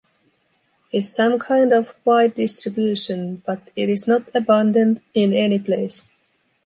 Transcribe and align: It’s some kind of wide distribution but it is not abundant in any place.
It’s 0.91 1.13
some 1.13 1.37
kind 1.37 1.71
of 1.71 1.93
wide 2.05 2.33
distribution 2.33 3.43
but 3.45 3.69
it 3.75 3.87
is 3.87 4.07
not 4.07 4.23
abundant 4.33 5.03
in 5.13 5.31
any 5.31 5.59
place. 5.59 6.01